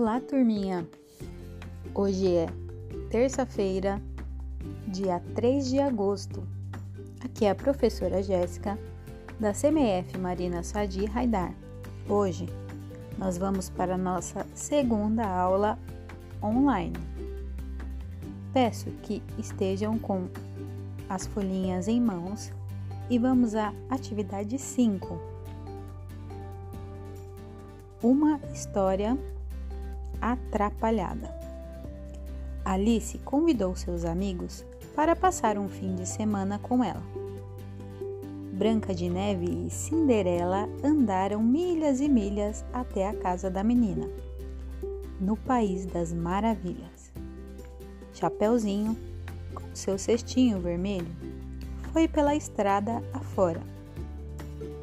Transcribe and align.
Olá, 0.00 0.18
turminha! 0.18 0.88
Hoje 1.94 2.34
é 2.34 2.46
terça-feira, 3.10 4.00
dia 4.88 5.20
3 5.34 5.68
de 5.68 5.78
agosto. 5.78 6.42
Aqui 7.22 7.44
é 7.44 7.50
a 7.50 7.54
professora 7.54 8.22
Jéssica, 8.22 8.78
da 9.38 9.52
CMF 9.52 10.16
Marina 10.16 10.62
Sadi 10.62 11.04
Raidar. 11.04 11.54
Hoje 12.08 12.46
nós 13.18 13.36
vamos 13.36 13.68
para 13.68 13.96
a 13.96 13.98
nossa 13.98 14.46
segunda 14.54 15.26
aula 15.26 15.78
online. 16.42 16.96
Peço 18.54 18.90
que 19.02 19.22
estejam 19.36 19.98
com 19.98 20.30
as 21.10 21.26
folhinhas 21.26 21.88
em 21.88 22.00
mãos 22.00 22.50
e 23.10 23.18
vamos 23.18 23.54
à 23.54 23.70
atividade 23.90 24.58
5. 24.58 25.20
Uma 28.02 28.40
história 28.50 29.14
atrapalhada. 30.20 31.34
Alice 32.64 33.18
convidou 33.18 33.74
seus 33.74 34.04
amigos 34.04 34.64
para 34.94 35.16
passar 35.16 35.58
um 35.58 35.68
fim 35.68 35.94
de 35.94 36.06
semana 36.06 36.58
com 36.58 36.84
ela. 36.84 37.02
Branca 38.52 38.94
de 38.94 39.08
Neve 39.08 39.66
e 39.66 39.70
Cinderela 39.70 40.68
andaram 40.84 41.42
milhas 41.42 42.00
e 42.00 42.08
milhas 42.08 42.64
até 42.72 43.08
a 43.08 43.14
casa 43.14 43.50
da 43.50 43.64
menina, 43.64 44.06
no 45.18 45.36
País 45.36 45.86
das 45.86 46.12
Maravilhas. 46.12 47.10
Chapeuzinho, 48.12 48.94
com 49.54 49.74
seu 49.74 49.96
cestinho 49.98 50.60
vermelho, 50.60 51.08
foi 51.92 52.06
pela 52.06 52.36
estrada 52.36 53.02
afora. 53.14 53.62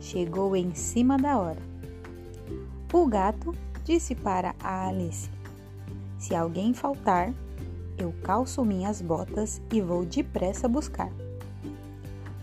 Chegou 0.00 0.56
em 0.56 0.74
cima 0.74 1.16
da 1.16 1.38
hora. 1.38 1.62
O 2.92 3.06
gato 3.06 3.54
disse 3.84 4.14
para 4.14 4.54
a 4.60 4.88
Alice: 4.88 5.30
Se 6.18 6.34
alguém 6.34 6.72
faltar, 6.74 7.32
eu 7.98 8.14
calço 8.22 8.64
minhas 8.64 9.02
botas 9.02 9.60
e 9.72 9.80
vou 9.80 10.04
depressa 10.04 10.66
buscar. 10.66 11.10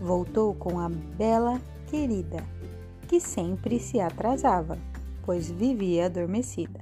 Voltou 0.00 0.54
com 0.54 0.78
a 0.78 0.88
bela 0.88 1.60
querida, 1.88 2.44
que 3.08 3.20
sempre 3.20 3.80
se 3.80 3.98
atrasava, 3.98 4.78
pois 5.24 5.50
vivia 5.50 6.06
adormecida. 6.06 6.80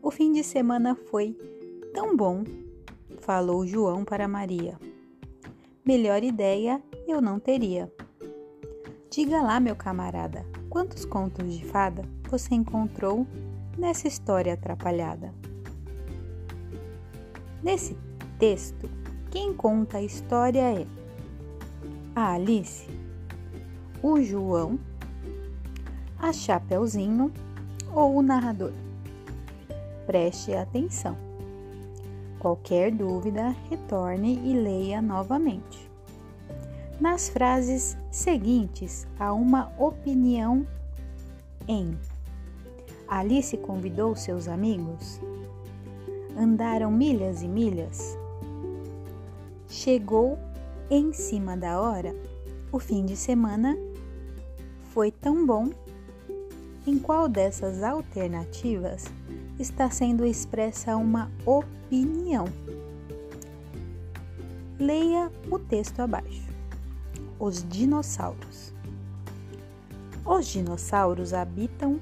O 0.00 0.10
fim 0.10 0.32
de 0.32 0.44
semana 0.44 0.94
foi 0.94 1.36
tão 1.92 2.16
bom, 2.16 2.44
falou 3.20 3.66
João 3.66 4.04
para 4.04 4.28
Maria. 4.28 4.78
Melhor 5.84 6.22
ideia 6.22 6.82
eu 7.06 7.20
não 7.20 7.40
teria. 7.40 7.92
Diga 9.10 9.42
lá, 9.42 9.58
meu 9.58 9.74
camarada, 9.74 10.46
quantos 10.68 11.04
contos 11.04 11.52
de 11.52 11.64
fada 11.64 12.04
você 12.30 12.54
encontrou 12.54 13.26
nessa 13.76 14.06
história 14.06 14.54
atrapalhada? 14.54 15.32
Nesse 17.62 17.96
texto, 18.38 18.88
quem 19.30 19.52
conta 19.52 19.98
a 19.98 20.02
história 20.02 20.80
é 20.80 20.86
a 22.14 22.34
Alice, 22.34 22.88
o 24.02 24.22
João, 24.22 24.78
a 26.18 26.32
Chapeuzinho 26.32 27.32
ou 27.92 28.16
o 28.16 28.22
narrador. 28.22 28.72
Preste 30.06 30.54
atenção. 30.54 31.16
Qualquer 32.38 32.92
dúvida, 32.92 33.54
retorne 33.68 34.40
e 34.44 34.52
leia 34.52 35.02
novamente. 35.02 35.77
Nas 37.00 37.28
frases 37.28 37.96
seguintes 38.10 39.06
há 39.18 39.32
uma 39.32 39.72
opinião 39.78 40.66
em 41.68 41.96
Alice 43.08 43.56
convidou 43.56 44.14
seus 44.14 44.48
amigos. 44.48 45.20
Andaram 46.36 46.90
milhas 46.90 47.42
e 47.42 47.48
milhas. 47.48 48.18
Chegou 49.68 50.38
em 50.90 51.12
cima 51.12 51.56
da 51.56 51.80
hora. 51.80 52.14
O 52.70 52.78
fim 52.78 53.06
de 53.06 53.16
semana 53.16 53.76
foi 54.92 55.10
tão 55.10 55.46
bom. 55.46 55.70
Em 56.86 56.98
qual 56.98 57.28
dessas 57.28 57.82
alternativas 57.82 59.04
está 59.58 59.90
sendo 59.90 60.24
expressa 60.24 60.96
uma 60.96 61.30
opinião? 61.46 62.44
Leia 64.78 65.30
o 65.50 65.58
texto 65.58 66.00
abaixo. 66.00 66.47
Os 67.38 67.66
dinossauros. 67.68 68.74
Os 70.24 70.46
dinossauros 70.46 71.32
habitam 71.32 72.00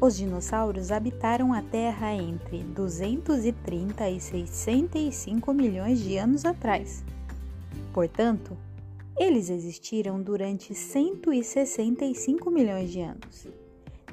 os 0.00 0.16
dinossauros 0.16 0.90
habitaram 0.90 1.54
a 1.54 1.62
Terra 1.62 2.12
entre 2.12 2.58
230 2.58 4.10
e 4.10 4.20
65 4.20 5.54
milhões 5.54 6.00
de 6.00 6.18
anos 6.18 6.44
atrás. 6.44 7.02
Portanto, 7.92 8.56
eles 9.16 9.48
existiram 9.48 10.20
durante 10.20 10.74
165 10.74 12.50
milhões 12.50 12.90
de 12.90 13.00
anos. 13.00 13.48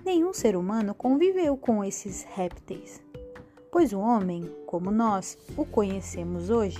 Nenhum 0.05 0.33
ser 0.33 0.55
humano 0.55 0.93
conviveu 0.93 1.57
com 1.57 1.83
esses 1.83 2.23
répteis, 2.23 3.01
pois 3.71 3.91
o 3.91 3.99
homem, 3.99 4.49
como 4.65 4.91
nós 4.91 5.37
o 5.57 5.65
conhecemos 5.65 6.49
hoje, 6.49 6.79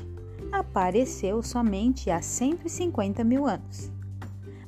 apareceu 0.51 1.41
somente 1.41 2.09
há 2.09 2.21
150 2.21 3.23
mil 3.23 3.45
anos. 3.45 3.91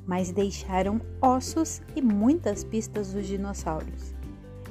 Mas 0.06 0.30
deixaram 0.30 1.00
ossos 1.20 1.80
e 1.96 2.02
muitas 2.02 2.62
pistas 2.62 3.12
dos 3.12 3.26
dinossauros 3.26 4.14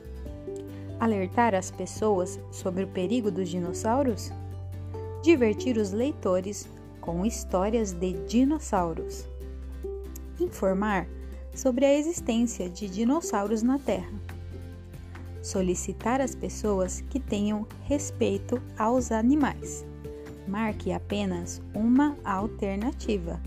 alertar 0.99 1.55
as 1.55 1.71
pessoas 1.71 2.41
sobre 2.51 2.83
o 2.83 2.89
perigo 2.89 3.31
dos 3.31 3.49
dinossauros, 3.49 4.33
divertir 5.23 5.77
os 5.77 5.93
leitores 5.93 6.69
com 7.01 7.25
histórias 7.25 7.93
de 7.93 8.15
dinossauros. 8.27 9.25
Informar 10.41 11.07
sobre 11.55 11.87
a 11.87 11.95
existência 11.95 12.69
de 12.69 12.89
dinossauros 12.89 13.62
na 13.62 13.79
Terra. 13.79 14.12
Solicitar 15.41 16.21
às 16.21 16.35
pessoas 16.35 17.03
que 17.03 17.21
tenham 17.21 17.69
respeito 17.85 18.61
aos 18.77 19.12
animais. 19.12 19.87
Marque 20.49 20.91
apenas 20.91 21.62
uma 21.73 22.17
alternativa. 22.25 23.41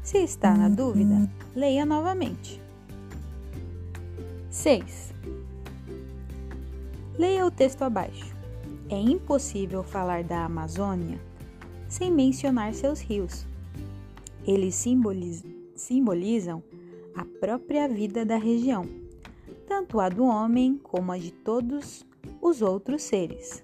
Se 0.00 0.18
está 0.18 0.54
na 0.54 0.68
dúvida, 0.68 1.28
leia 1.56 1.84
novamente. 1.84 2.67
6. 4.50 5.12
Leia 7.18 7.44
o 7.44 7.50
texto 7.50 7.82
abaixo. 7.82 8.34
É 8.88 8.96
impossível 8.96 9.82
falar 9.82 10.24
da 10.24 10.44
Amazônia 10.44 11.20
sem 11.88 12.10
mencionar 12.10 12.74
seus 12.74 13.00
rios. 13.00 13.46
Eles 14.46 14.74
simbolizam 15.74 16.62
a 17.14 17.24
própria 17.24 17.88
vida 17.88 18.24
da 18.24 18.36
região, 18.36 18.86
tanto 19.66 20.00
a 20.00 20.08
do 20.08 20.24
homem 20.24 20.78
como 20.82 21.12
a 21.12 21.18
de 21.18 21.30
todos 21.30 22.06
os 22.40 22.62
outros 22.62 23.02
seres. 23.02 23.62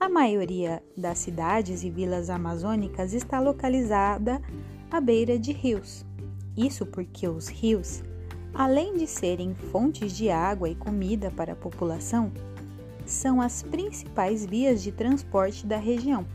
A 0.00 0.08
maioria 0.08 0.82
das 0.96 1.18
cidades 1.18 1.84
e 1.84 1.90
vilas 1.90 2.30
amazônicas 2.30 3.12
está 3.12 3.40
localizada 3.40 4.40
à 4.90 5.00
beira 5.00 5.38
de 5.38 5.52
rios. 5.52 6.04
Isso 6.56 6.86
porque 6.86 7.28
os 7.28 7.48
rios, 7.48 8.02
além 8.54 8.96
de 8.96 9.06
serem 9.06 9.54
fontes 9.54 10.16
de 10.16 10.30
água 10.30 10.68
e 10.68 10.74
comida 10.74 11.30
para 11.30 11.52
a 11.52 11.56
população, 11.56 12.32
são 13.06 13.40
as 13.40 13.62
principais 13.62 14.46
vias 14.46 14.82
de 14.82 14.92
transporte 14.92 15.66
da 15.66 15.76
região 15.76 16.26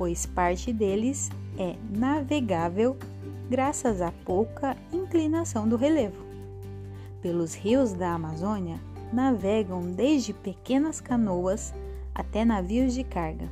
pois 0.00 0.24
parte 0.24 0.72
deles 0.72 1.28
é 1.58 1.76
navegável 1.90 2.96
graças 3.50 4.00
à 4.00 4.10
pouca 4.24 4.74
inclinação 4.90 5.68
do 5.68 5.76
relevo. 5.76 6.24
Pelos 7.20 7.54
rios 7.54 7.92
da 7.92 8.14
Amazônia 8.14 8.80
navegam 9.12 9.92
desde 9.92 10.32
pequenas 10.32 11.02
canoas 11.02 11.74
até 12.14 12.46
navios 12.46 12.94
de 12.94 13.04
carga, 13.04 13.46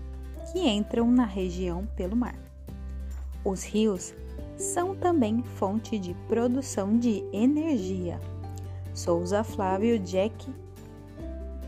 que 0.51 0.67
entram 0.67 1.11
na 1.11 1.27
região 1.27 1.87
pelo 1.95 2.17
mar. 2.17 2.35
Os 3.45 3.63
rios 3.63 4.15
são 4.59 4.95
também 4.95 5.43
fonte 5.43 5.99
de 5.99 6.15
produção 6.27 6.99
de 6.99 7.25
energia. 7.33 8.21
Souza 8.93 9.45
Flávio 9.45 9.99
Jack 10.01 10.53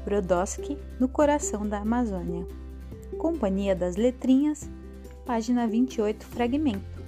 Brodowski, 0.05 0.77
no 0.99 1.09
coração 1.09 1.67
da 1.67 1.79
Amazônia. 1.79 2.47
Companhia 3.17 3.77
das 3.77 3.95
Letrinhas, 3.97 4.69
página 5.25 5.67
28, 5.69 6.27
fragmento. 6.27 7.01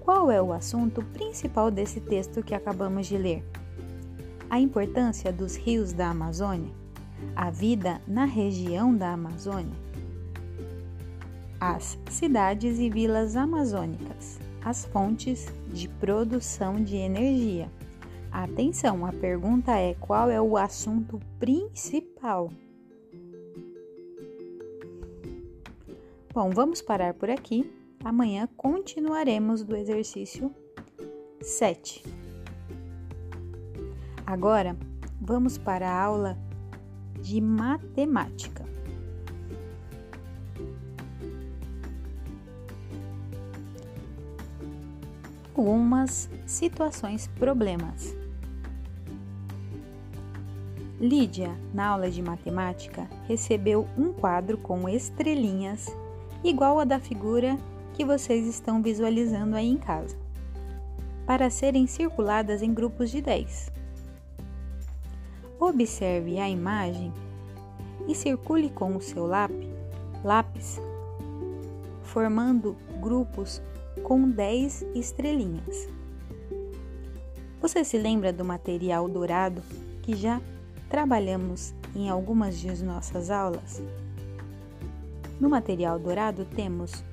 Qual 0.00 0.30
é 0.30 0.42
o 0.42 0.52
assunto 0.52 1.04
principal 1.12 1.70
desse 1.70 2.00
texto 2.00 2.42
que 2.42 2.54
acabamos 2.54 3.06
de 3.06 3.16
ler? 3.16 3.44
A 4.48 4.58
importância 4.58 5.32
dos 5.32 5.54
rios 5.54 5.92
da 5.92 6.10
Amazônia, 6.10 6.72
a 7.36 7.50
vida 7.50 8.00
na 8.08 8.24
região 8.24 8.96
da 8.96 9.12
Amazônia 9.12 9.90
as 11.60 11.98
cidades 12.08 12.78
e 12.78 12.88
vilas 12.88 13.36
amazônicas, 13.36 14.40
as 14.64 14.86
fontes 14.86 15.46
de 15.68 15.88
produção 15.88 16.82
de 16.82 16.96
energia. 16.96 17.70
Atenção, 18.32 19.04
a 19.04 19.12
pergunta 19.12 19.72
é: 19.76 19.94
qual 19.94 20.30
é 20.30 20.40
o 20.40 20.56
assunto 20.56 21.20
principal? 21.38 22.50
Bom, 26.32 26.48
vamos 26.50 26.80
parar 26.80 27.12
por 27.12 27.28
aqui. 27.28 27.70
Amanhã 28.02 28.48
continuaremos 28.56 29.62
do 29.62 29.76
exercício 29.76 30.54
7. 31.42 32.02
Agora, 34.24 34.76
vamos 35.20 35.58
para 35.58 35.90
a 35.90 36.02
aula 36.02 36.38
de 37.20 37.40
matemática. 37.40 38.64
Algumas 45.54 46.30
situações 46.46 47.26
problemas. 47.26 48.14
Lídia, 51.00 51.56
na 51.74 51.86
aula 51.86 52.10
de 52.10 52.22
matemática, 52.22 53.08
recebeu 53.26 53.86
um 53.96 54.12
quadro 54.12 54.56
com 54.56 54.88
estrelinhas 54.88 55.88
igual 56.44 56.78
a 56.78 56.84
da 56.84 57.00
figura 57.00 57.58
que 57.94 58.04
vocês 58.04 58.46
estão 58.46 58.80
visualizando 58.80 59.56
aí 59.56 59.68
em 59.68 59.76
casa, 59.76 60.16
para 61.26 61.50
serem 61.50 61.86
circuladas 61.86 62.62
em 62.62 62.72
grupos 62.72 63.10
de 63.10 63.20
10. 63.20 63.72
Observe 65.58 66.38
a 66.38 66.48
imagem 66.48 67.12
e 68.06 68.14
circule 68.14 68.70
com 68.70 68.96
o 68.96 69.00
seu 69.00 69.26
lápis, 69.26 69.68
lápis 70.24 70.80
formando 72.02 72.76
grupos 73.00 73.62
com 74.02 74.30
10 74.30 74.86
estrelinhas. 74.94 75.88
Você 77.60 77.84
se 77.84 77.98
lembra 77.98 78.32
do 78.32 78.44
material 78.44 79.08
dourado 79.08 79.62
que 80.02 80.16
já 80.16 80.40
trabalhamos 80.88 81.74
em 81.94 82.08
algumas 82.08 82.58
de 82.58 82.84
nossas 82.84 83.30
aulas? 83.30 83.82
No 85.40 85.48
material 85.48 85.98
dourado 85.98 86.44
temos 86.44 87.04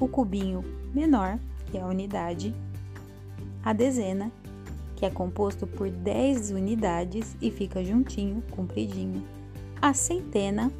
o 0.00 0.08
cubinho 0.08 0.64
menor, 0.94 1.38
que 1.70 1.78
é 1.78 1.80
a 1.80 1.86
unidade, 1.86 2.54
a 3.62 3.72
dezena, 3.72 4.30
que 4.96 5.04
é 5.04 5.10
composto 5.10 5.66
por 5.66 5.90
10 5.90 6.50
unidades 6.50 7.36
e 7.40 7.50
fica 7.50 7.84
juntinho, 7.84 8.42
compridinho, 8.50 9.22
a 9.80 9.92
centena, 9.92 10.72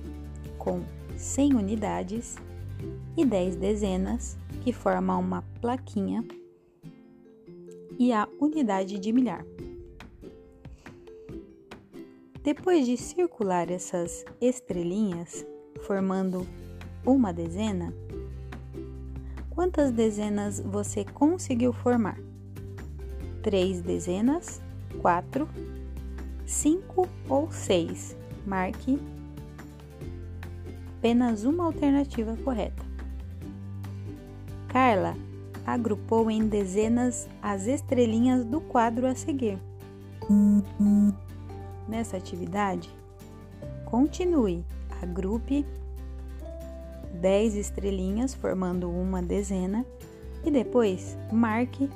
com 0.58 0.80
100 1.16 1.54
unidades, 1.54 2.36
e 3.16 3.24
10 3.24 3.56
dezenas, 3.56 4.36
que 4.66 4.72
forma 4.72 5.16
uma 5.16 5.42
plaquinha, 5.60 6.24
e 7.96 8.12
a 8.12 8.28
unidade 8.40 8.98
de 8.98 9.12
milhar. 9.12 9.46
Depois 12.42 12.84
de 12.84 12.96
circular 12.96 13.70
essas 13.70 14.24
estrelinhas, 14.40 15.46
formando 15.82 16.44
uma 17.06 17.32
dezena, 17.32 17.94
quantas 19.50 19.92
dezenas 19.92 20.58
você 20.58 21.04
conseguiu 21.04 21.72
formar? 21.72 22.18
Três 23.44 23.80
dezenas, 23.80 24.60
quatro, 25.00 25.48
cinco 26.44 27.08
ou 27.28 27.52
seis? 27.52 28.16
Marque 28.44 28.98
apenas 30.98 31.44
uma 31.44 31.66
alternativa 31.66 32.36
correta. 32.38 32.85
Carla 34.76 35.16
agrupou 35.64 36.30
em 36.30 36.46
dezenas 36.46 37.26
as 37.40 37.66
estrelinhas 37.66 38.44
do 38.44 38.60
quadro 38.60 39.06
a 39.06 39.14
seguir. 39.14 39.58
Nessa 41.88 42.18
atividade, 42.18 42.94
continue, 43.86 44.62
agrupe 45.00 45.64
10 47.22 47.54
estrelinhas 47.54 48.34
formando 48.34 48.90
uma 48.90 49.22
dezena 49.22 49.82
e 50.44 50.50
depois 50.50 51.16
marque 51.32 51.88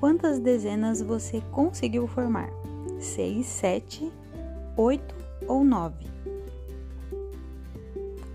quantas 0.00 0.40
dezenas 0.40 1.00
você 1.00 1.40
conseguiu 1.52 2.08
formar: 2.08 2.50
6, 2.98 3.46
7, 3.46 4.12
8 4.76 5.14
ou 5.46 5.62
9. 5.62 6.04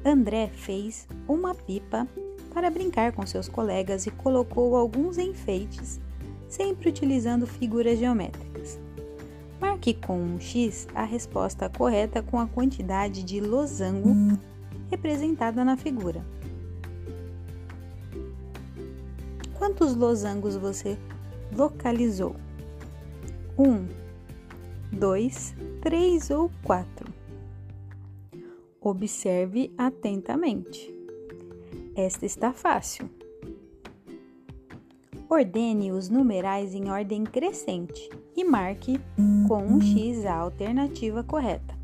André 0.06 0.48
fez 0.48 1.06
uma 1.28 1.54
pipa 1.54 2.08
para 2.54 2.70
brincar 2.70 3.12
com 3.14 3.26
seus 3.26 3.48
colegas 3.48 4.06
e 4.06 4.12
colocou 4.12 4.76
alguns 4.76 5.18
enfeites, 5.18 6.00
sempre 6.48 6.90
utilizando 6.90 7.48
figuras 7.48 7.98
geométricas. 7.98 8.80
Marque 9.60 9.94
com 9.94 10.20
um 10.20 10.40
X 10.40 10.88
a 10.94 11.04
resposta 11.04 11.70
correta 11.70 12.22
com 12.22 12.40
a 12.40 12.48
quantidade 12.48 13.24
de 13.24 13.40
losango 13.40 14.38
representada 14.90 15.64
na 15.64 15.78
figura. 15.78 16.26
Quantos 19.58 19.96
losangos 19.96 20.56
você 20.56 20.98
localizou? 21.56 22.36
Um, 23.58 23.88
dois, 24.92 25.54
três 25.82 26.30
ou 26.32 26.52
quatro? 26.64 27.14
Observe 28.82 29.72
atentamente. 29.78 31.01
Esta 31.96 32.26
está 32.26 32.54
fácil. 32.54 33.10
Ordene 35.30 35.92
os 35.92 36.08
numerais 36.08 36.74
em 36.74 36.90
ordem 36.90 37.26
crescente 37.26 38.10
e 38.36 38.46
marque 38.46 38.98
com 39.48 39.62
um 39.64 39.82
X 39.82 40.26
a 40.26 40.36
alternativa 40.36 41.22
correta. 41.22 41.76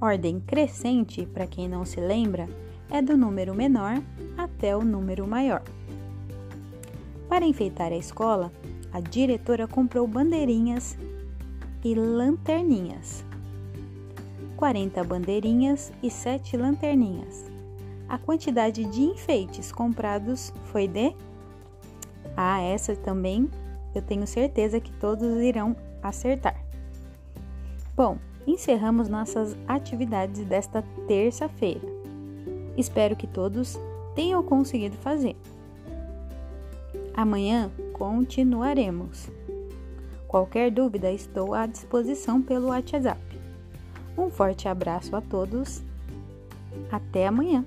Ordem 0.00 0.40
crescente, 0.40 1.26
para 1.26 1.46
quem 1.46 1.68
não 1.68 1.84
se 1.84 2.00
lembra, 2.00 2.48
é 2.90 3.02
do 3.02 3.14
número 3.14 3.54
menor 3.54 4.02
até 4.38 4.74
o 4.74 4.82
número 4.82 5.26
maior. 5.26 5.62
Para 7.28 7.44
enfeitar 7.44 7.92
a 7.92 7.96
escola, 7.96 8.50
a 8.90 9.00
diretora 9.00 9.68
comprou 9.68 10.06
bandeirinhas 10.06 10.96
e 11.84 11.94
lanterninhas. 11.94 13.22
40 14.56 15.04
bandeirinhas 15.04 15.92
e 16.02 16.10
7 16.10 16.56
lanterninhas. 16.56 17.49
A 18.10 18.18
quantidade 18.18 18.84
de 18.86 19.02
enfeites 19.02 19.70
comprados 19.70 20.52
foi 20.64 20.88
de. 20.88 21.14
Ah, 22.36 22.60
essa 22.60 22.96
também 22.96 23.48
eu 23.94 24.02
tenho 24.02 24.26
certeza 24.26 24.80
que 24.80 24.90
todos 24.94 25.40
irão 25.40 25.76
acertar. 26.02 26.60
Bom, 27.96 28.18
encerramos 28.44 29.08
nossas 29.08 29.56
atividades 29.68 30.44
desta 30.44 30.82
terça-feira. 31.06 31.86
Espero 32.76 33.14
que 33.14 33.28
todos 33.28 33.78
tenham 34.16 34.42
conseguido 34.42 34.96
fazer. 34.96 35.36
Amanhã 37.14 37.70
continuaremos. 37.92 39.30
Qualquer 40.26 40.72
dúvida, 40.72 41.12
estou 41.12 41.54
à 41.54 41.64
disposição 41.64 42.42
pelo 42.42 42.68
WhatsApp. 42.68 43.20
Um 44.18 44.30
forte 44.30 44.66
abraço 44.66 45.14
a 45.14 45.20
todos. 45.20 45.82
Até 46.90 47.28
amanhã! 47.28 47.64